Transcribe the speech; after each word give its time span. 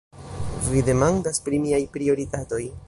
Vi 0.69 0.81
demandas 0.87 1.43
pri 1.49 1.63
miaj 1.67 1.83
prioritatoj. 1.99 2.65